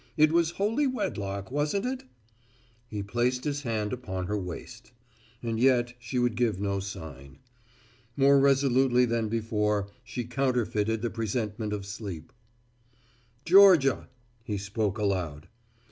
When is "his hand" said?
3.43-3.93